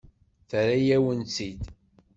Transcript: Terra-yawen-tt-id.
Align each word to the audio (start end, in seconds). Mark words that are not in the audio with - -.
Terra-yawen-tt-id. 0.49 1.61